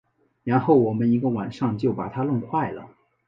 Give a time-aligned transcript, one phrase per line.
[0.43, 2.89] 然后我们一个晚上就把它弄坏了